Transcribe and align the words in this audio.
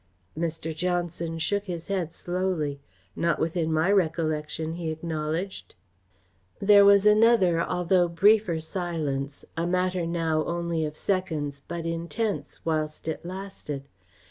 Mr. 0.35 0.75
Johnson 0.75 1.37
shook 1.37 1.65
his 1.65 1.85
head 1.87 2.11
slowly. 2.11 2.79
"Not 3.15 3.37
within 3.37 3.71
my 3.71 3.91
recollection," 3.91 4.73
he 4.73 4.89
acknowledged. 4.89 5.75
There 6.59 6.83
was 6.83 7.05
another, 7.05 7.61
although 7.61 8.05
a 8.05 8.09
briefer 8.09 8.59
silence, 8.61 9.45
a 9.55 9.67
matter 9.67 10.07
now 10.07 10.43
only 10.45 10.85
of 10.85 10.97
seconds, 10.97 11.61
but 11.67 11.85
intense 11.85 12.65
whilst 12.65 13.07
it 13.07 13.23
lasted. 13.23 13.83